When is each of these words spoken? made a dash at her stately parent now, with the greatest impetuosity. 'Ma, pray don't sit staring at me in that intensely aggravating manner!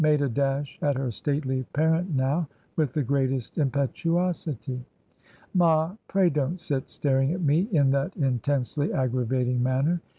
made 0.01 0.23
a 0.23 0.27
dash 0.27 0.79
at 0.81 0.95
her 0.97 1.11
stately 1.11 1.61
parent 1.73 2.15
now, 2.15 2.49
with 2.75 2.91
the 2.93 3.03
greatest 3.03 3.59
impetuosity. 3.59 4.83
'Ma, 5.53 5.95
pray 6.07 6.27
don't 6.27 6.59
sit 6.59 6.89
staring 6.89 7.31
at 7.33 7.41
me 7.41 7.67
in 7.71 7.91
that 7.91 8.15
intensely 8.15 8.91
aggravating 8.91 9.61
manner! 9.61 10.01